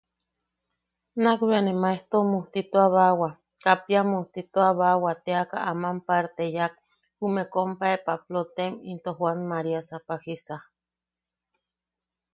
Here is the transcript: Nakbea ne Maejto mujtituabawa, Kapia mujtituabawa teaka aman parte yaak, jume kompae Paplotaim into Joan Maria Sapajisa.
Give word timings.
Nakbea 1.23 1.59
ne 1.63 1.73
Maejto 1.83 2.17
mujtituabawa, 2.31 3.29
Kapia 3.63 4.01
mujtituabawa 4.11 5.11
teaka 5.25 5.57
aman 5.71 5.97
parte 6.07 6.43
yaak, 6.57 6.73
jume 7.19 7.43
kompae 7.53 7.97
Paplotaim 8.05 8.73
into 8.91 9.11
Joan 9.19 9.39
Maria 9.51 9.81
Sapajisa. 9.89 10.55